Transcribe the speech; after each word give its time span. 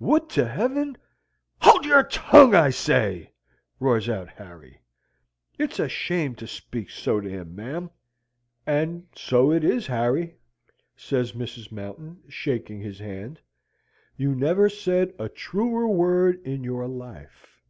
Would 0.00 0.30
to 0.30 0.48
Heaven" 0.48 0.96
"HOLD 1.60 1.84
YOUR 1.84 2.02
TONGUE, 2.04 2.56
I 2.56 2.70
SAY" 2.70 3.30
roars 3.78 4.08
out 4.08 4.30
Harry. 4.30 4.80
"It's 5.58 5.78
a 5.78 5.86
shame 5.86 6.34
to 6.36 6.46
speak 6.46 6.88
so 6.88 7.20
to 7.20 7.28
him, 7.28 7.54
ma'am." 7.54 7.90
"And 8.66 9.06
so 9.14 9.52
it 9.52 9.62
is, 9.62 9.88
Harry," 9.88 10.38
says 10.96 11.32
Mrs. 11.32 11.70
Mountain, 11.70 12.22
shaking 12.30 12.80
his 12.80 13.00
hand. 13.00 13.40
"You 14.16 14.34
never 14.34 14.70
said 14.70 15.12
a 15.18 15.28
truer 15.28 15.86
word 15.86 16.40
in 16.42 16.64
your 16.64 16.88
life." 16.88 17.60